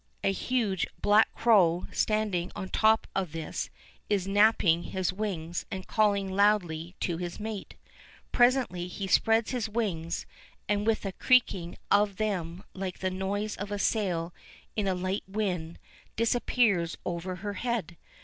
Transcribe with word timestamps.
A 0.23 0.31
huge, 0.31 0.87
black 0.99 1.31
crow 1.35 1.85
standing 1.91 2.51
on 2.55 2.63
the 2.65 2.71
top 2.71 3.05
of 3.15 3.33
this 3.33 3.69
is 4.09 4.27
napping 4.27 4.81
his 4.81 5.13
wings 5.13 5.67
and 5.69 5.85
calling 5.85 6.31
loudly 6.35 6.95
to 7.01 7.17
his 7.17 7.39
mate. 7.39 7.75
Presently 8.31 8.87
he 8.87 9.05
spreads 9.05 9.51
his 9.51 9.69
wings, 9.69 10.25
and, 10.67 10.87
with 10.87 11.05
a 11.05 11.11
creaking 11.11 11.77
of 11.91 12.15
them 12.15 12.63
like 12.73 12.97
the 12.97 13.11
noise 13.11 13.55
of 13.57 13.69
a 13.71 13.77
sail 13.77 14.33
in 14.75 14.87
a 14.87 14.95
light 14.95 15.23
wind, 15.27 15.77
disappears 16.15 16.97
over 17.05 17.35
her 17.35 17.53
head. 17.53 17.95